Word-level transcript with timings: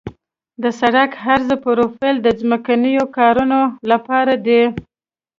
د 0.61 0.63
سړک 0.79 1.11
عرضي 1.25 1.55
پروفیل 1.65 2.15
د 2.21 2.27
ځمکنیو 2.39 3.03
کارونو 3.17 3.59
لپاره 3.91 4.33
دی 4.45 4.61